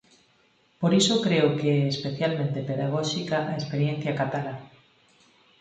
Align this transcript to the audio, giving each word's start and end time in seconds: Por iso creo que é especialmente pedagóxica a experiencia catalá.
Por 0.79 0.91
iso 1.01 1.23
creo 1.25 1.47
que 1.57 1.69
é 1.79 1.81
especialmente 1.95 2.67
pedagóxica 2.69 3.37
a 3.51 3.53
experiencia 3.61 4.17
catalá. 4.21 4.55